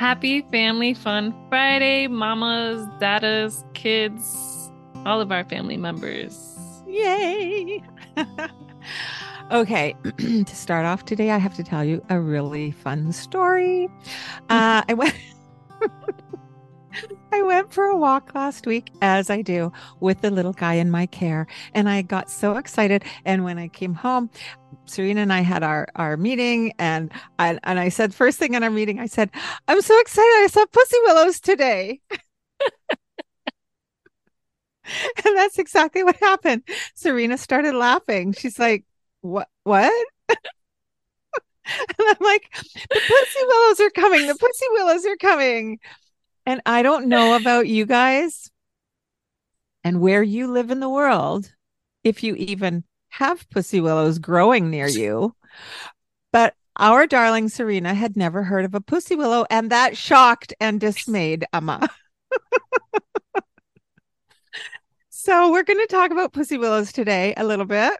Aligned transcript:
Happy 0.00 0.40
Family 0.50 0.94
Fun 0.94 1.34
Friday, 1.50 2.06
mamas, 2.06 2.88
dadas, 3.02 3.62
kids, 3.74 4.72
all 5.04 5.20
of 5.20 5.30
our 5.30 5.44
family 5.44 5.76
members. 5.76 6.56
Yay! 6.88 7.82
okay, 9.52 9.94
to 10.16 10.56
start 10.56 10.86
off 10.86 11.04
today, 11.04 11.32
I 11.32 11.36
have 11.36 11.54
to 11.56 11.62
tell 11.62 11.84
you 11.84 12.02
a 12.08 12.18
really 12.18 12.70
fun 12.70 13.12
story. 13.12 13.90
Uh, 14.48 14.82
I 14.88 14.94
went. 14.94 15.14
I 17.32 17.42
went 17.42 17.72
for 17.72 17.84
a 17.84 17.96
walk 17.96 18.34
last 18.34 18.66
week, 18.66 18.90
as 19.02 19.30
I 19.30 19.42
do, 19.42 19.72
with 20.00 20.20
the 20.20 20.30
little 20.30 20.52
guy 20.52 20.74
in 20.74 20.90
my 20.90 21.06
care, 21.06 21.46
and 21.74 21.88
I 21.88 22.02
got 22.02 22.28
so 22.30 22.56
excited. 22.56 23.04
And 23.24 23.44
when 23.44 23.58
I 23.58 23.68
came 23.68 23.94
home, 23.94 24.30
Serena 24.86 25.20
and 25.20 25.32
I 25.32 25.40
had 25.40 25.62
our 25.62 25.86
our 25.94 26.16
meeting, 26.16 26.72
and 26.78 27.12
I 27.38 27.58
and 27.62 27.78
I 27.78 27.88
said 27.88 28.14
first 28.14 28.38
thing 28.38 28.54
in 28.54 28.62
our 28.64 28.70
meeting, 28.70 28.98
I 28.98 29.06
said, 29.06 29.30
"I'm 29.68 29.80
so 29.80 29.98
excited! 30.00 30.44
I 30.44 30.48
saw 30.50 30.66
pussy 30.66 30.96
willows 31.04 31.40
today." 31.40 32.00
and 35.24 35.36
that's 35.36 35.58
exactly 35.58 36.02
what 36.02 36.16
happened. 36.16 36.62
Serena 36.94 37.38
started 37.38 37.74
laughing. 37.74 38.32
She's 38.32 38.58
like, 38.58 38.84
"What? 39.20 39.48
What?" 39.64 39.92
and 40.28 40.36
I'm 41.98 42.16
like, 42.20 42.50
"The 42.54 43.00
pussy 43.08 43.46
willows 43.46 43.80
are 43.80 43.90
coming! 43.90 44.26
The 44.26 44.34
pussy 44.34 44.66
willows 44.72 45.06
are 45.06 45.16
coming!" 45.16 45.78
And 46.46 46.60
I 46.66 46.82
don't 46.82 47.06
know 47.06 47.36
about 47.36 47.68
you 47.68 47.86
guys 47.86 48.50
and 49.84 50.00
where 50.00 50.22
you 50.22 50.50
live 50.50 50.70
in 50.70 50.80
the 50.80 50.88
world, 50.88 51.52
if 52.04 52.22
you 52.22 52.34
even 52.36 52.84
have 53.08 53.48
pussy 53.50 53.80
willows 53.80 54.18
growing 54.18 54.70
near 54.70 54.86
you. 54.86 55.34
But 56.32 56.54
our 56.76 57.06
darling 57.06 57.48
Serena 57.48 57.94
had 57.94 58.16
never 58.16 58.42
heard 58.42 58.64
of 58.64 58.74
a 58.74 58.80
pussy 58.80 59.16
willow, 59.16 59.44
and 59.50 59.70
that 59.70 59.96
shocked 59.96 60.54
and 60.60 60.80
dismayed 60.80 61.44
Emma. 61.52 61.88
so, 65.10 65.50
we're 65.50 65.64
going 65.64 65.80
to 65.80 65.86
talk 65.86 66.10
about 66.10 66.32
pussy 66.32 66.56
willows 66.56 66.92
today 66.92 67.34
a 67.36 67.44
little 67.44 67.66
bit. 67.66 67.94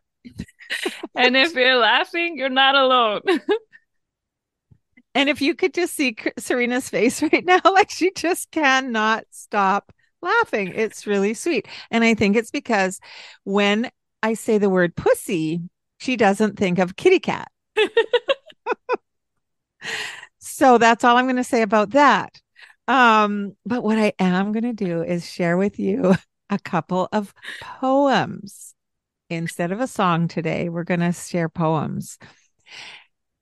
and 1.17 1.37
if 1.37 1.55
you're 1.55 1.77
laughing, 1.77 2.39
you're 2.39 2.49
not 2.49 2.75
alone. 2.75 3.21
and 5.15 5.29
if 5.29 5.41
you 5.41 5.55
could 5.55 5.75
just 5.75 5.95
see 5.95 6.17
Serena's 6.39 6.89
face 6.89 7.23
right 7.33 7.45
now, 7.45 7.61
like 7.65 7.91
she 7.91 8.13
just 8.13 8.51
cannot 8.51 9.25
stop 9.31 9.93
laughing. 10.23 10.73
It's 10.75 11.07
really 11.07 11.35
sweet. 11.35 11.67
And 11.91 12.05
I 12.05 12.15
think 12.15 12.37
it's 12.37 12.51
because 12.51 13.01
when 13.45 13.91
I 14.23 14.35
say 14.35 14.59
the 14.59 14.71
word 14.71 14.95
pussy, 14.95 15.61
she 15.99 16.17
doesn't 16.17 16.59
think 16.59 16.79
of 16.79 16.97
kitty 16.97 17.19
cat. 17.21 17.51
so 20.39 20.79
that's 20.79 21.05
all 21.05 21.17
I'm 21.17 21.27
going 21.27 21.37
to 21.37 21.45
say 21.45 21.63
about 21.63 21.91
that. 21.91 22.41
Um, 22.87 23.57
but 23.65 23.83
what 23.83 23.99
I 23.99 24.13
am 24.19 24.53
going 24.53 24.65
to 24.65 24.73
do 24.73 25.03
is 25.03 25.31
share 25.31 25.57
with 25.57 25.79
you 25.79 26.15
a 26.51 26.59
couple 26.59 27.09
of 27.13 27.33
poems. 27.61 28.75
Instead 29.29 29.71
of 29.71 29.81
a 29.81 29.87
song 29.87 30.27
today, 30.27 30.69
we're 30.69 30.83
going 30.83 31.01
to 31.01 31.13
share 31.13 31.49
poems. 31.49 32.19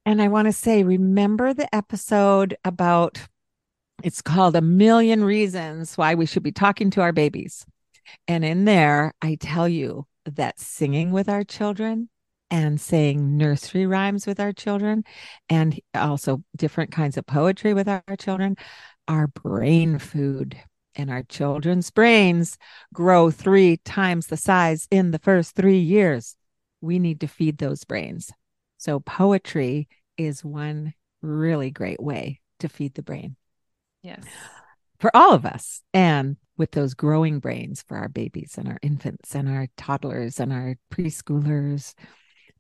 And 0.09 0.23
I 0.23 0.29
want 0.29 0.47
to 0.47 0.55
say, 0.55 0.85
remember 0.85 1.53
the 1.53 1.73
episode 1.75 2.57
about 2.65 3.21
it's 4.03 4.23
called 4.23 4.57
A 4.57 4.63
Million 4.63 5.23
Reasons 5.23 5.99
Why 5.99 6.15
We 6.15 6.25
Should 6.25 6.43
Be 6.43 6.51
Talking 6.51 6.89
to 6.93 7.03
Our 7.03 7.13
Babies. 7.13 7.67
And 8.27 8.43
in 8.43 8.65
there, 8.65 9.13
I 9.21 9.37
tell 9.39 9.69
you 9.69 10.07
that 10.25 10.59
singing 10.59 11.13
with 11.13 11.29
our 11.29 11.45
children 11.45 12.09
and 12.51 12.81
saying 12.81 13.37
nursery 13.37 13.85
rhymes 13.85 14.27
with 14.27 14.41
our 14.41 14.55
children 14.55 15.05
and 15.51 15.79
also 15.95 16.43
different 16.57 16.91
kinds 16.91 17.19
of 17.19 17.27
poetry 17.27 17.75
with 17.75 17.87
our 17.87 18.17
children 18.19 18.57
are 19.09 19.27
brain 19.27 19.99
food 19.99 20.59
and 20.95 21.11
our 21.11 21.25
children's 21.25 21.91
brains 21.91 22.57
grow 22.95 23.31
three 23.31 23.77
times 23.85 24.29
the 24.29 24.39
size 24.39 24.89
in 24.91 25.11
the 25.11 25.19
first 25.19 25.55
three 25.55 25.81
years. 25.81 26.35
We 26.81 26.99
need 26.99 27.21
to 27.21 27.29
feed 27.29 27.59
those 27.59 27.85
brains. 27.85 28.33
So, 28.79 29.01
poetry 29.01 29.89
is 30.17 30.45
one 30.45 30.95
really 31.21 31.71
great 31.71 32.03
way 32.03 32.41
to 32.61 32.69
feed 32.69 32.95
the 32.95 33.03
brain. 33.03 33.37
Yes. 34.03 34.25
For 35.01 35.15
all 35.15 35.33
of 35.33 35.45
us. 35.45 35.83
And 35.93 36.37
with 36.57 36.73
those 36.73 36.95
growing 36.95 37.39
brains 37.39 37.83
for 37.83 37.97
our 37.97 38.09
babies 38.09 38.57
and 38.59 38.69
our 38.69 38.79
infants 38.83 39.35
and 39.35 39.49
our 39.49 39.69
toddlers 39.77 40.41
and 40.41 40.53
our 40.53 40.77
preschoolers 40.93 41.95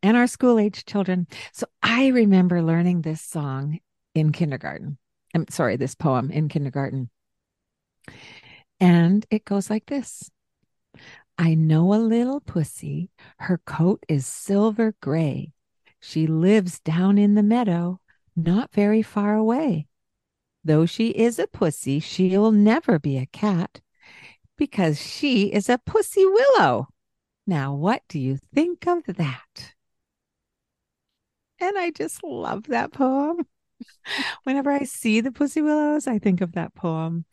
and 0.02 0.16
our 0.16 0.26
school 0.28 0.58
age 0.58 0.84
children. 0.84 1.26
So 1.52 1.66
I 1.82 2.08
remember 2.08 2.62
learning 2.62 3.02
this 3.02 3.20
song 3.20 3.80
in 4.14 4.32
kindergarten. 4.32 4.98
I'm 5.34 5.46
sorry, 5.50 5.76
this 5.76 5.94
poem 5.94 6.30
in 6.30 6.48
kindergarten. 6.48 7.10
And 8.80 9.26
it 9.30 9.44
goes 9.44 9.68
like 9.68 9.86
this 9.86 10.30
I 11.36 11.54
know 11.54 11.94
a 11.94 11.96
little 11.96 12.40
pussy. 12.40 13.10
Her 13.38 13.58
coat 13.58 14.04
is 14.08 14.26
silver 14.26 14.94
gray. 15.00 15.52
She 16.00 16.26
lives 16.26 16.80
down 16.80 17.18
in 17.18 17.34
the 17.34 17.42
meadow, 17.42 18.00
not 18.36 18.72
very 18.72 19.02
far 19.02 19.34
away. 19.34 19.86
Though 20.64 20.86
she 20.86 21.08
is 21.08 21.38
a 21.38 21.46
pussy, 21.46 22.00
she'll 22.00 22.52
never 22.52 22.98
be 22.98 23.16
a 23.16 23.26
cat 23.26 23.80
because 24.56 25.00
she 25.00 25.52
is 25.52 25.68
a 25.68 25.78
pussy 25.78 26.26
willow. 26.26 26.88
Now, 27.46 27.74
what 27.74 28.02
do 28.08 28.18
you 28.18 28.38
think 28.54 28.86
of 28.86 29.04
that? 29.06 29.74
And 31.60 31.78
I 31.78 31.90
just 31.90 32.22
love 32.22 32.64
that 32.64 32.92
poem. 32.92 33.46
Whenever 34.44 34.70
I 34.70 34.84
see 34.84 35.20
the 35.20 35.32
pussy 35.32 35.62
willows, 35.62 36.06
I 36.06 36.18
think 36.18 36.40
of 36.40 36.52
that 36.52 36.74
poem. 36.74 37.24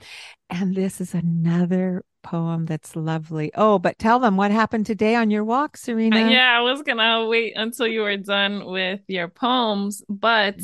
And 0.50 0.76
this 0.76 1.02
is 1.02 1.14
another 1.14 2.04
poem 2.26 2.66
that's 2.66 2.96
lovely. 2.96 3.52
Oh, 3.56 3.78
but 3.80 4.00
tell 4.00 4.20
them 4.20 4.36
what 4.36 4.52
happened 4.52 4.86
today 4.86 5.16
on 5.16 5.30
your 5.30 5.44
walk, 5.44 5.78
Serena. 5.78 6.24
Uh, 6.24 6.30
yeah, 6.30 6.58
I 6.58 6.62
was 6.62 6.82
going 6.82 6.98
to 6.98 7.28
wait 7.30 7.54
until 7.56 7.88
you 7.88 8.02
were 8.02 8.18
done 8.18 8.66
with 8.66 9.02
your 9.08 9.28
poems, 9.28 10.04
but 10.10 10.60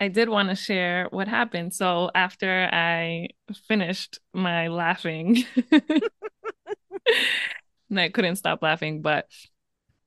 I 0.00 0.08
did 0.08 0.28
want 0.28 0.48
to 0.48 0.56
share 0.56 1.06
what 1.10 1.28
happened. 1.28 1.72
So 1.72 2.10
after 2.14 2.68
I 2.70 3.28
finished 3.68 4.18
my 4.34 4.68
laughing, 4.68 5.44
and 7.88 8.00
I 8.00 8.08
couldn't 8.08 8.36
stop 8.36 8.60
laughing, 8.60 9.00
but 9.00 9.28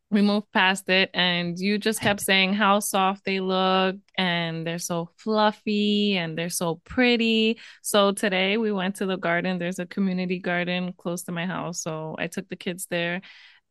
we 0.09 0.22
moved 0.22 0.51
past 0.53 0.89
it 0.89 1.09
and 1.13 1.57
you 1.57 1.78
just 1.78 2.01
kept 2.01 2.22
saying 2.22 2.53
how 2.53 2.79
soft 2.79 3.25
they 3.25 3.39
look 3.39 3.95
and 4.17 4.27
they're 4.66 4.80
so 4.80 5.09
fluffy 5.18 6.18
and 6.18 6.38
they're 6.38 6.50
so 6.50 6.81
pretty. 6.85 7.59
So 7.81 8.12
today 8.12 8.58
we 8.58 8.72
went 8.72 8.96
to 8.97 9.06
the 9.06 9.18
garden. 9.18 9.58
There's 9.58 9.80
a 9.80 9.85
community 9.85 10.40
garden 10.40 10.94
close 10.94 11.24
to 11.24 11.31
my 11.31 11.46
house. 11.46 11.81
So 11.81 12.16
I 12.18 12.28
took 12.28 12.47
the 12.50 12.56
kids 12.56 12.88
there 12.90 13.22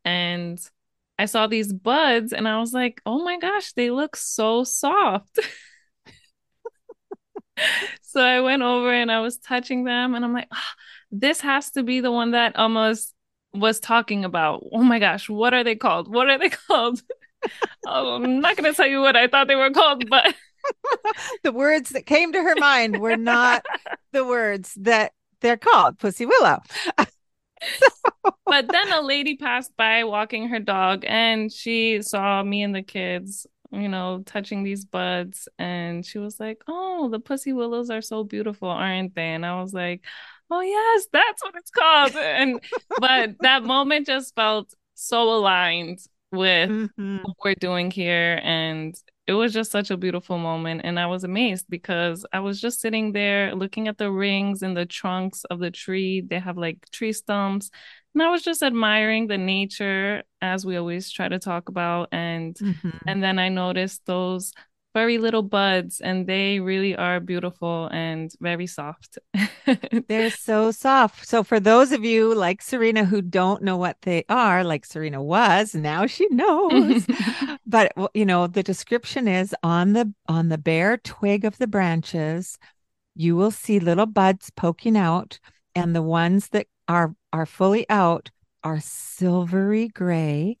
and 0.05 0.59
I 1.19 1.25
saw 1.25 1.47
these 1.47 1.73
buds 1.73 2.33
and 2.33 2.47
I 2.47 2.59
was 2.59 2.73
like, 2.73 3.01
"Oh 3.05 3.23
my 3.23 3.39
gosh, 3.39 3.73
they 3.73 3.91
look 3.91 4.15
so 4.15 4.63
soft." 4.63 5.39
so 8.01 8.21
I 8.21 8.41
went 8.41 8.61
over 8.61 8.93
and 8.93 9.11
I 9.11 9.21
was 9.21 9.37
touching 9.37 9.83
them 9.83 10.15
and 10.15 10.23
I'm 10.23 10.33
like, 10.33 10.47
oh, 10.53 10.71
this 11.11 11.41
has 11.41 11.71
to 11.71 11.83
be 11.83 12.01
the 12.01 12.11
one 12.11 12.31
that 12.31 12.55
almost 12.55 13.13
was 13.53 13.79
talking 13.79 14.25
about. 14.25 14.65
Oh 14.71 14.83
my 14.83 14.99
gosh, 14.99 15.29
what 15.29 15.53
are 15.53 15.63
they 15.63 15.75
called? 15.75 16.13
What 16.13 16.29
are 16.29 16.37
they 16.37 16.49
called? 16.49 17.01
oh, 17.87 18.15
I'm 18.15 18.39
not 18.39 18.57
going 18.57 18.71
to 18.71 18.75
tell 18.75 18.87
you 18.87 19.01
what 19.01 19.15
I 19.15 19.27
thought 19.27 19.47
they 19.47 19.55
were 19.55 19.71
called, 19.71 20.09
but 20.09 20.35
the 21.43 21.51
words 21.51 21.89
that 21.91 22.05
came 22.05 22.31
to 22.33 22.41
her 22.41 22.55
mind 22.57 22.99
were 22.99 23.17
not 23.17 23.65
the 24.11 24.25
words 24.25 24.73
that 24.81 25.13
they're 25.41 25.57
called 25.57 25.99
Pussy 25.99 26.25
Willow. 26.25 26.59
But 28.45 28.67
then 28.67 28.91
a 28.93 29.01
lady 29.01 29.35
passed 29.35 29.75
by 29.77 30.03
walking 30.03 30.49
her 30.49 30.59
dog 30.59 31.03
and 31.07 31.51
she 31.51 32.01
saw 32.01 32.43
me 32.43 32.61
and 32.61 32.75
the 32.75 32.83
kids 32.83 33.47
you 33.71 33.89
know, 33.89 34.23
touching 34.25 34.63
these 34.63 34.85
buds. 34.85 35.47
And 35.59 36.05
she 36.05 36.19
was 36.19 36.39
like, 36.39 36.61
Oh, 36.67 37.09
the 37.09 37.19
pussy 37.19 37.53
willows 37.53 37.89
are 37.89 38.01
so 38.01 38.23
beautiful, 38.23 38.69
aren't 38.69 39.15
they? 39.15 39.33
And 39.33 39.45
I 39.45 39.61
was 39.61 39.73
like, 39.73 40.03
Oh, 40.49 40.61
yes, 40.61 41.07
that's 41.11 41.43
what 41.43 41.55
it's 41.55 41.71
called. 41.71 42.15
and, 42.15 42.61
but 42.99 43.35
that 43.41 43.63
moment 43.63 44.07
just 44.07 44.35
felt 44.35 44.73
so 44.93 45.23
aligned 45.35 45.99
with 46.31 46.69
mm-hmm. 46.69 47.17
what 47.17 47.35
we're 47.43 47.55
doing 47.55 47.91
here. 47.91 48.39
And 48.43 48.95
it 49.27 49.33
was 49.33 49.53
just 49.53 49.71
such 49.71 49.91
a 49.91 49.97
beautiful 49.97 50.37
moment. 50.37 50.81
And 50.83 50.99
I 50.99 51.05
was 51.07 51.23
amazed 51.23 51.65
because 51.69 52.25
I 52.31 52.39
was 52.39 52.61
just 52.61 52.79
sitting 52.79 53.11
there 53.11 53.53
looking 53.53 53.87
at 53.87 53.97
the 53.97 54.11
rings 54.11 54.61
and 54.61 54.75
the 54.75 54.85
trunks 54.85 55.43
of 55.45 55.59
the 55.59 55.69
tree. 55.69 56.21
They 56.21 56.39
have 56.39 56.57
like 56.57 56.89
tree 56.91 57.13
stumps 57.13 57.69
and 58.17 58.23
I 58.23 58.31
was 58.31 58.41
just 58.41 58.63
admiring 58.63 59.27
the 59.27 59.37
nature 59.37 60.23
as 60.41 60.65
we 60.65 60.75
always 60.75 61.11
try 61.11 61.27
to 61.27 61.37
talk 61.37 61.69
about 61.69 62.09
and 62.11 62.55
mm-hmm. 62.55 62.89
and 63.05 63.21
then 63.21 63.37
I 63.37 63.49
noticed 63.49 64.07
those 64.07 64.53
very 64.97 65.19
little 65.19 65.43
buds 65.43 66.01
and 66.01 66.25
they 66.25 66.59
really 66.59 66.95
are 66.95 67.19
beautiful 67.19 67.87
and 67.91 68.33
very 68.41 68.65
soft. 68.65 69.19
They're 70.07 70.31
so 70.31 70.71
soft. 70.71 71.27
So 71.27 71.43
for 71.43 71.59
those 71.59 71.91
of 71.91 72.03
you 72.03 72.33
like 72.33 72.63
Serena 72.63 73.05
who 73.05 73.21
don't 73.21 73.61
know 73.61 73.77
what 73.77 73.97
they 74.01 74.25
are, 74.27 74.63
like 74.63 74.85
Serena 74.85 75.21
was, 75.21 75.75
now 75.75 76.07
she 76.07 76.27
knows. 76.29 77.05
but 77.67 77.93
you 78.15 78.25
know, 78.25 78.47
the 78.47 78.63
description 78.63 79.27
is 79.27 79.53
on 79.61 79.93
the 79.93 80.11
on 80.27 80.49
the 80.49 80.57
bare 80.57 80.97
twig 80.97 81.45
of 81.45 81.59
the 81.59 81.67
branches 81.67 82.57
you 83.17 83.35
will 83.35 83.51
see 83.51 83.79
little 83.79 84.05
buds 84.05 84.51
poking 84.51 84.95
out, 84.95 85.39
and 85.73 85.95
the 85.95 86.03
ones 86.03 86.49
that 86.49 86.67
are 86.87 87.15
are 87.33 87.47
fully 87.47 87.85
out 87.89 88.29
are 88.63 88.79
silvery 88.79 89.87
gray 89.87 90.57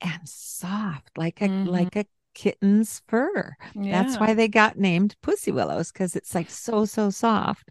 and 0.00 0.28
soft, 0.28 1.16
like 1.16 1.40
a 1.40 1.48
mm-hmm. 1.48 1.68
like 1.68 1.96
a 1.96 2.04
kitten's 2.34 3.02
fur. 3.08 3.54
Yeah. 3.74 4.02
That's 4.02 4.18
why 4.18 4.34
they 4.34 4.48
got 4.48 4.78
named 4.78 5.16
pussy 5.22 5.52
willows 5.52 5.92
because 5.92 6.16
it's 6.16 6.34
like 6.34 6.50
so 6.50 6.84
so 6.84 7.10
soft. 7.10 7.68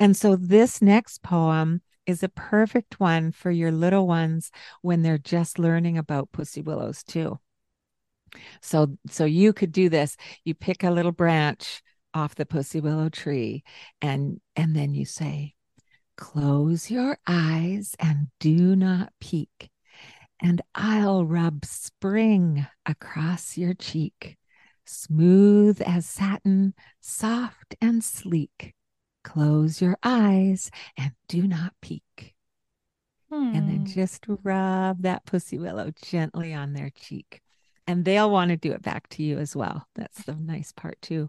And 0.00 0.16
so 0.16 0.36
this 0.36 0.80
next 0.80 1.22
poem 1.22 1.82
is 2.06 2.22
a 2.22 2.28
perfect 2.28 3.00
one 3.00 3.32
for 3.32 3.50
your 3.50 3.72
little 3.72 4.06
ones 4.06 4.50
when 4.82 5.02
they're 5.02 5.18
just 5.18 5.58
learning 5.58 5.98
about 5.98 6.32
pussy 6.32 6.62
willows 6.62 7.02
too. 7.02 7.38
So 8.62 8.96
so 9.08 9.24
you 9.24 9.52
could 9.52 9.72
do 9.72 9.88
this. 9.88 10.16
You 10.44 10.54
pick 10.54 10.84
a 10.84 10.90
little 10.90 11.12
branch 11.12 11.82
off 12.14 12.34
the 12.34 12.46
pussy 12.46 12.80
willow 12.80 13.08
tree 13.08 13.62
and 14.00 14.40
and 14.56 14.74
then 14.74 14.94
you 14.94 15.04
say 15.04 15.54
close 16.16 16.90
your 16.90 17.18
eyes 17.26 17.94
and 18.00 18.28
do 18.40 18.74
not 18.74 19.12
peek 19.20 19.70
and 20.40 20.60
I'll 20.74 21.24
rub 21.24 21.64
spring 21.64 22.66
across 22.86 23.56
your 23.56 23.74
cheek 23.74 24.38
smooth 24.88 25.80
as 25.84 26.06
satin 26.06 26.74
soft 27.00 27.76
and 27.80 28.02
sleek. 28.02 28.74
Close 29.22 29.82
your 29.82 29.98
eyes 30.02 30.70
and 30.96 31.12
do 31.28 31.46
not 31.46 31.74
peek. 31.82 32.34
Hmm. 33.30 33.52
and 33.54 33.68
then 33.68 33.78
hmm. 33.80 33.84
just 33.84 34.24
rub 34.42 35.02
that 35.02 35.26
pussy 35.26 35.58
willow 35.58 35.92
gently 36.02 36.54
on 36.54 36.72
their 36.72 36.88
cheek. 36.88 37.42
And 37.86 38.02
they'll 38.02 38.30
want 38.30 38.50
to 38.50 38.56
do 38.56 38.72
it 38.72 38.80
back 38.80 39.06
to 39.10 39.22
you 39.22 39.38
as 39.38 39.54
well. 39.54 39.86
That's 39.94 40.22
the 40.22 40.34
nice 40.34 40.72
part 40.72 40.96
too. 41.02 41.28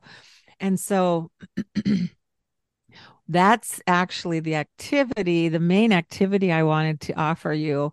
And 0.61 0.79
so 0.79 1.29
that's 3.27 3.81
actually 3.85 4.39
the 4.39 4.56
activity, 4.56 5.50
the 5.50 5.59
main 5.59 5.91
activity 5.91 6.53
I 6.53 6.63
wanted 6.63 7.01
to 7.01 7.13
offer 7.19 7.51
you 7.51 7.91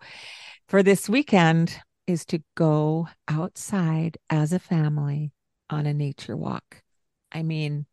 for 0.69 0.83
this 0.83 1.09
weekend 1.09 1.79
is 2.07 2.25
to 2.27 2.43
go 2.55 3.09
outside 3.29 4.19
as 4.31 4.53
a 4.53 4.59
family 4.59 5.33
on 5.71 5.87
a 5.87 5.95
nature 5.95 6.37
walk. 6.37 6.83
I 7.33 7.43
mean, 7.43 7.87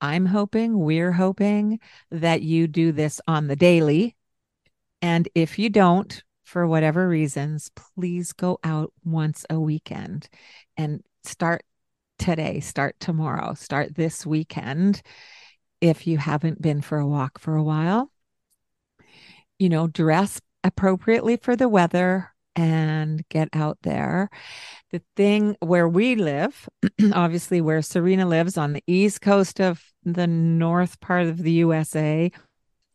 I'm 0.00 0.26
hoping, 0.26 0.78
we're 0.78 1.12
hoping 1.12 1.78
that 2.10 2.42
you 2.42 2.66
do 2.66 2.92
this 2.92 3.20
on 3.26 3.46
the 3.46 3.56
daily. 3.56 4.16
And 5.02 5.28
if 5.34 5.58
you 5.58 5.70
don't, 5.70 6.22
for 6.44 6.66
whatever 6.66 7.08
reasons, 7.08 7.70
please 7.76 8.32
go 8.32 8.58
out 8.64 8.92
once 9.04 9.46
a 9.48 9.60
weekend 9.60 10.28
and 10.76 11.02
start 11.22 11.62
today, 12.18 12.60
start 12.60 12.96
tomorrow, 12.98 13.54
start 13.54 13.94
this 13.94 14.26
weekend. 14.26 15.00
If 15.80 16.06
you 16.06 16.18
haven't 16.18 16.60
been 16.60 16.80
for 16.80 16.98
a 16.98 17.06
walk 17.06 17.38
for 17.38 17.54
a 17.54 17.62
while, 17.62 18.10
you 19.58 19.68
know, 19.68 19.86
dress 19.86 20.40
appropriately 20.64 21.36
for 21.36 21.56
the 21.56 21.68
weather 21.68 22.32
and 22.56 23.26
get 23.28 23.48
out 23.52 23.78
there. 23.82 24.28
The 24.90 25.02
thing 25.16 25.56
where 25.60 25.88
we 25.88 26.16
live, 26.16 26.68
obviously, 27.12 27.60
where 27.60 27.82
Serena 27.82 28.26
lives 28.26 28.56
on 28.56 28.72
the 28.72 28.84
east 28.86 29.20
coast 29.20 29.60
of 29.60 29.82
the 30.04 30.26
north 30.26 31.00
part 31.00 31.26
of 31.26 31.38
the 31.38 31.52
USA, 31.52 32.30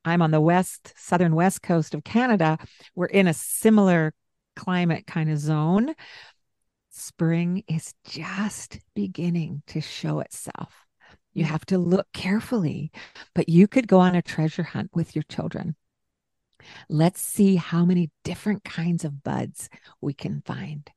I'm 0.04 0.22
on 0.22 0.32
the 0.32 0.42
west, 0.42 0.94
southern 0.96 1.36
west 1.36 1.62
coast 1.64 1.96
of 1.96 2.04
Canada. 2.04 2.58
We're 2.96 3.06
in 3.08 3.28
a 3.28 3.34
similar 3.34 4.14
climate 4.56 5.08
kind 5.08 5.32
of 5.32 5.38
zone 5.38 5.96
spring 6.96 7.64
is 7.68 7.94
just 8.06 8.80
beginning 8.96 9.62
to 9.68 9.82
show 9.82 10.20
itself. 10.20 10.74
You 11.34 11.44
have 11.44 11.66
to 11.68 11.78
look 11.78 12.08
carefully, 12.14 12.92
but 13.34 13.50
you 13.50 13.68
could 13.68 13.88
go 13.88 14.00
on 14.00 14.16
a 14.16 14.22
treasure 14.22 14.64
hunt 14.64 14.92
with 14.94 15.16
your 15.16 15.24
children. 15.24 15.76
Let's 16.90 17.22
see 17.22 17.56
how 17.56 17.86
many 17.86 18.12
different 18.24 18.64
kinds 18.64 19.04
of 19.06 19.24
buds 19.24 19.70
we 20.02 20.14
can 20.14 20.42
find. 20.46 20.90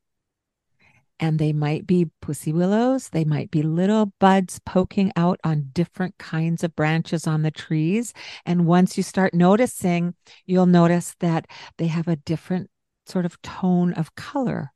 And 1.20 1.38
they 1.38 1.52
might 1.52 1.86
be 1.86 2.10
pussy 2.22 2.52
willows. 2.52 3.08
They 3.08 3.24
might 3.24 3.50
be 3.50 3.62
little 3.62 4.12
buds 4.20 4.60
poking 4.64 5.12
out 5.16 5.40
on 5.42 5.70
different 5.72 6.16
kinds 6.18 6.62
of 6.62 6.76
branches 6.76 7.26
on 7.26 7.42
the 7.42 7.50
trees. 7.50 8.14
And 8.46 8.66
once 8.66 8.96
you 8.96 9.02
start 9.02 9.34
noticing, 9.34 10.14
you'll 10.46 10.66
notice 10.66 11.16
that 11.18 11.46
they 11.76 11.88
have 11.88 12.06
a 12.06 12.16
different 12.16 12.70
sort 13.06 13.24
of 13.24 13.40
tone 13.42 13.92
of 13.94 14.14
color 14.14 14.72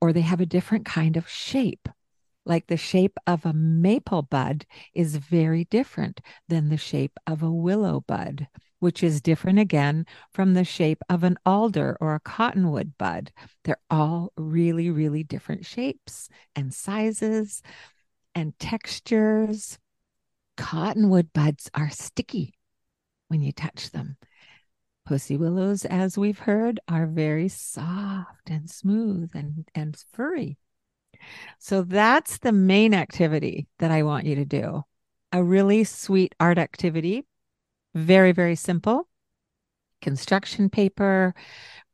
or 0.00 0.12
they 0.12 0.20
have 0.20 0.40
a 0.40 0.46
different 0.46 0.84
kind 0.84 1.16
of 1.16 1.28
shape. 1.28 1.88
Like 2.44 2.66
the 2.66 2.76
shape 2.76 3.18
of 3.26 3.46
a 3.46 3.52
maple 3.52 4.22
bud 4.22 4.66
is 4.94 5.16
very 5.16 5.64
different 5.64 6.20
than 6.48 6.68
the 6.68 6.76
shape 6.76 7.18
of 7.26 7.42
a 7.42 7.50
willow 7.50 8.04
bud, 8.06 8.48
which 8.82 9.04
is 9.04 9.20
different 9.20 9.60
again 9.60 10.04
from 10.32 10.54
the 10.54 10.64
shape 10.64 11.00
of 11.08 11.22
an 11.22 11.38
alder 11.46 11.96
or 12.00 12.16
a 12.16 12.20
cottonwood 12.20 12.98
bud. 12.98 13.30
They're 13.62 13.76
all 13.88 14.32
really, 14.36 14.90
really 14.90 15.22
different 15.22 15.64
shapes 15.64 16.28
and 16.56 16.74
sizes 16.74 17.62
and 18.34 18.58
textures. 18.58 19.78
Cottonwood 20.56 21.32
buds 21.32 21.70
are 21.74 21.90
sticky 21.90 22.54
when 23.28 23.40
you 23.40 23.52
touch 23.52 23.90
them. 23.90 24.16
Pussy 25.06 25.36
willows, 25.36 25.84
as 25.84 26.18
we've 26.18 26.40
heard, 26.40 26.80
are 26.88 27.06
very 27.06 27.46
soft 27.46 28.50
and 28.50 28.68
smooth 28.68 29.30
and, 29.32 29.68
and 29.76 29.96
furry. 30.12 30.58
So 31.60 31.82
that's 31.82 32.38
the 32.38 32.50
main 32.50 32.94
activity 32.94 33.68
that 33.78 33.92
I 33.92 34.02
want 34.02 34.26
you 34.26 34.34
to 34.34 34.44
do. 34.44 34.82
A 35.30 35.44
really 35.44 35.84
sweet 35.84 36.34
art 36.40 36.58
activity. 36.58 37.24
Very, 37.94 38.32
very 38.32 38.56
simple. 38.56 39.08
Construction 40.00 40.70
paper, 40.70 41.34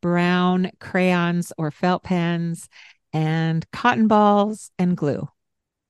brown 0.00 0.71
crayons 0.81 1.53
or 1.59 1.71
felt 1.71 2.05
pens, 2.05 2.69
and 3.12 3.71
cotton 3.71 4.09
balls 4.09 4.71
and 4.79 4.97
glue. 4.97 5.29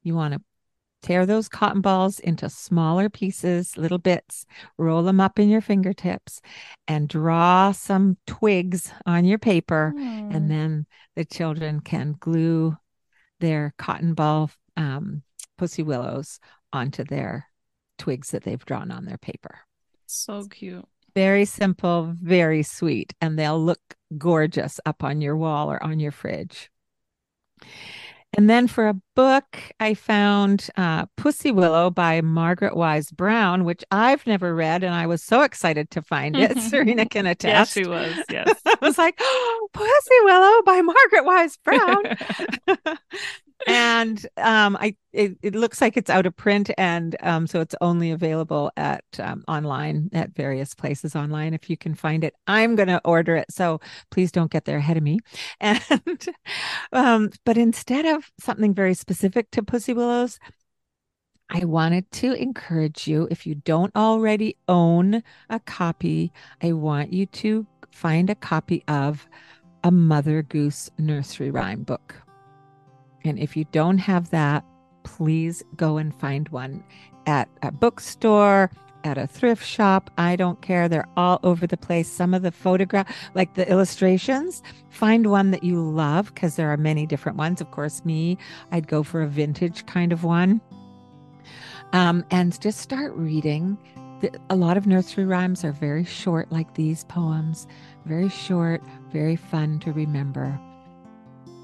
You 0.02 0.14
want 0.14 0.34
to 0.34 0.40
Tear 1.00 1.26
those 1.26 1.48
cotton 1.48 1.80
balls 1.80 2.18
into 2.18 2.50
smaller 2.50 3.08
pieces, 3.08 3.76
little 3.76 3.98
bits, 3.98 4.44
roll 4.76 5.04
them 5.04 5.20
up 5.20 5.38
in 5.38 5.48
your 5.48 5.60
fingertips, 5.60 6.40
and 6.88 7.08
draw 7.08 7.70
some 7.70 8.16
twigs 8.26 8.92
on 9.06 9.24
your 9.24 9.38
paper. 9.38 9.94
Mm. 9.96 10.34
And 10.34 10.50
then 10.50 10.86
the 11.14 11.24
children 11.24 11.80
can 11.80 12.16
glue 12.18 12.76
their 13.38 13.74
cotton 13.78 14.14
ball 14.14 14.50
um, 14.76 15.22
pussy 15.56 15.84
willows 15.84 16.40
onto 16.72 17.04
their 17.04 17.46
twigs 17.96 18.32
that 18.32 18.42
they've 18.42 18.64
drawn 18.64 18.90
on 18.90 19.04
their 19.04 19.18
paper. 19.18 19.60
So 20.08 20.44
cute. 20.44 20.86
Very 21.14 21.44
simple, 21.44 22.14
very 22.20 22.62
sweet, 22.62 23.14
and 23.20 23.38
they'll 23.38 23.62
look 23.62 23.80
gorgeous 24.16 24.80
up 24.86 25.04
on 25.04 25.20
your 25.20 25.36
wall 25.36 25.70
or 25.70 25.82
on 25.82 26.00
your 26.00 26.12
fridge. 26.12 26.70
And 28.36 28.48
then 28.48 28.68
for 28.68 28.88
a 28.88 28.96
book, 29.16 29.58
I 29.80 29.94
found 29.94 30.68
uh, 30.76 31.06
Pussy 31.16 31.50
Willow 31.50 31.90
by 31.90 32.20
Margaret 32.20 32.76
Wise 32.76 33.10
Brown, 33.10 33.64
which 33.64 33.82
I've 33.90 34.26
never 34.26 34.54
read, 34.54 34.84
and 34.84 34.94
I 34.94 35.06
was 35.06 35.22
so 35.22 35.42
excited 35.42 35.90
to 35.92 36.02
find 36.02 36.36
it. 36.36 36.58
Serena 36.70 37.06
can 37.06 37.26
attest. 37.26 37.48
Yes, 37.48 37.72
she 37.72 37.88
was. 37.88 38.14
Yes, 38.30 38.60
I 38.66 38.74
was 38.82 38.98
like, 38.98 39.16
oh, 39.18 39.68
Pussy 39.72 40.20
Willow 40.24 40.62
by 40.62 40.82
Margaret 40.82 41.24
Wise 41.24 41.56
Brown. 41.56 42.04
and 43.66 44.24
um, 44.36 44.76
I 44.80 44.96
it, 45.12 45.36
it, 45.42 45.54
looks 45.54 45.80
like 45.80 45.96
it's 45.96 46.10
out 46.10 46.26
of 46.26 46.36
print, 46.36 46.70
and 46.78 47.16
um, 47.22 47.46
so 47.46 47.60
it's 47.60 47.74
only 47.80 48.10
available 48.10 48.70
at 48.76 49.04
um, 49.18 49.44
online 49.48 50.10
at 50.12 50.34
various 50.34 50.74
places 50.74 51.16
online 51.16 51.54
if 51.54 51.68
you 51.68 51.76
can 51.76 51.94
find 51.94 52.22
it. 52.22 52.34
I'm 52.46 52.76
going 52.76 52.88
to 52.88 53.00
order 53.04 53.36
it, 53.36 53.50
so 53.50 53.80
please 54.10 54.30
don't 54.30 54.50
get 54.50 54.64
there 54.64 54.78
ahead 54.78 54.96
of 54.96 55.02
me. 55.02 55.18
And 55.60 56.28
um, 56.92 57.30
but 57.44 57.58
instead 57.58 58.06
of 58.06 58.30
something 58.38 58.74
very 58.74 58.94
specific 58.94 59.50
to 59.52 59.62
Pussy 59.62 59.92
Willows, 59.92 60.38
I 61.50 61.64
wanted 61.64 62.10
to 62.12 62.32
encourage 62.32 63.08
you 63.08 63.26
if 63.30 63.46
you 63.46 63.54
don't 63.54 63.94
already 63.96 64.56
own 64.68 65.22
a 65.50 65.58
copy, 65.60 66.32
I 66.62 66.72
want 66.72 67.12
you 67.12 67.26
to 67.26 67.66
find 67.90 68.30
a 68.30 68.34
copy 68.34 68.84
of 68.86 69.26
a 69.82 69.90
Mother 69.90 70.42
Goose 70.42 70.90
nursery 70.98 71.50
rhyme 71.50 71.82
book. 71.82 72.14
And 73.24 73.38
if 73.38 73.56
you 73.56 73.64
don't 73.72 73.98
have 73.98 74.30
that, 74.30 74.64
please 75.02 75.62
go 75.76 75.96
and 75.96 76.14
find 76.14 76.48
one 76.50 76.84
at 77.26 77.48
a 77.62 77.70
bookstore, 77.70 78.70
at 79.04 79.18
a 79.18 79.26
thrift 79.26 79.64
shop. 79.64 80.10
I 80.18 80.36
don't 80.36 80.60
care. 80.62 80.88
They're 80.88 81.08
all 81.16 81.40
over 81.42 81.66
the 81.66 81.76
place. 81.76 82.08
Some 82.08 82.34
of 82.34 82.42
the 82.42 82.50
photograph, 82.50 83.12
like 83.34 83.54
the 83.54 83.68
illustrations, 83.70 84.62
find 84.90 85.30
one 85.30 85.50
that 85.50 85.64
you 85.64 85.80
love 85.80 86.34
because 86.34 86.56
there 86.56 86.70
are 86.70 86.76
many 86.76 87.06
different 87.06 87.38
ones. 87.38 87.60
Of 87.60 87.70
course, 87.70 88.04
me, 88.04 88.38
I'd 88.72 88.88
go 88.88 89.02
for 89.02 89.22
a 89.22 89.28
vintage 89.28 89.86
kind 89.86 90.12
of 90.12 90.24
one. 90.24 90.60
Um, 91.92 92.24
and 92.30 92.60
just 92.60 92.80
start 92.80 93.14
reading. 93.14 93.78
A 94.50 94.56
lot 94.56 94.76
of 94.76 94.86
nursery 94.86 95.24
rhymes 95.24 95.64
are 95.64 95.72
very 95.72 96.04
short, 96.04 96.50
like 96.50 96.74
these 96.74 97.04
poems, 97.04 97.68
very 98.04 98.28
short, 98.28 98.82
very 99.12 99.36
fun 99.36 99.78
to 99.80 99.92
remember. 99.92 100.58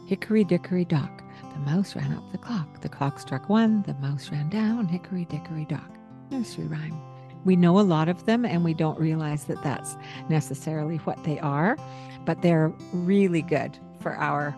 Hickory 0.06 0.44
dickory 0.44 0.84
dock. 0.84 1.23
The 1.54 1.60
mouse 1.60 1.94
ran 1.96 2.12
up 2.12 2.30
the 2.32 2.38
clock. 2.38 2.80
The 2.80 2.88
clock 2.88 3.18
struck 3.18 3.48
one. 3.48 3.82
The 3.82 3.94
mouse 3.94 4.30
ran 4.30 4.48
down. 4.50 4.86
Hickory 4.86 5.24
dickory 5.24 5.64
dock. 5.64 5.88
Nursery 6.30 6.66
rhyme. 6.66 7.00
we 7.44 7.56
know 7.56 7.78
a 7.78 7.82
lot 7.82 8.08
of 8.08 8.24
them 8.26 8.44
and 8.44 8.64
we 8.64 8.72
don't 8.74 8.98
realize 8.98 9.44
that 9.44 9.62
that's 9.62 9.96
necessarily 10.30 10.96
what 10.98 11.22
they 11.24 11.38
are, 11.40 11.76
but 12.24 12.40
they're 12.42 12.72
really 12.92 13.42
good 13.42 13.78
for 14.00 14.16
our 14.16 14.56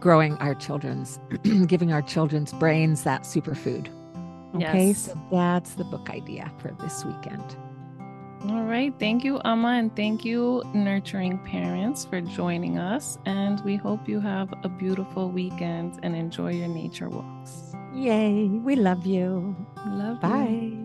growing 0.00 0.34
our 0.38 0.54
children's, 0.54 1.18
giving 1.66 1.92
our 1.92 2.02
children's 2.02 2.52
brains 2.54 3.04
that 3.04 3.22
superfood. 3.22 3.88
Okay, 4.56 4.88
Yes. 4.88 5.06
so 5.06 5.20
that's 5.30 5.74
the 5.74 5.84
book 5.84 6.10
idea 6.10 6.50
for 6.58 6.72
this 6.80 7.04
weekend. 7.04 7.56
All 8.48 8.62
right. 8.64 8.92
Thank 8.98 9.22
you, 9.22 9.38
Amma, 9.44 9.68
and 9.68 9.94
thank 9.94 10.24
you, 10.24 10.62
nurturing 10.72 11.38
parents, 11.38 12.06
for 12.06 12.20
joining 12.22 12.78
us. 12.78 13.18
And 13.26 13.60
we 13.64 13.76
hope 13.76 14.08
you 14.08 14.18
have 14.20 14.52
a 14.64 14.68
beautiful 14.68 15.28
weekend 15.28 16.00
and 16.02 16.16
enjoy 16.16 16.52
your 16.52 16.68
nature 16.68 17.10
walks. 17.10 17.74
Yay, 17.94 18.46
we 18.48 18.76
love 18.76 19.04
you. 19.04 19.54
Love 19.86 20.14
you. 20.14 20.20
Bye. 20.20 20.79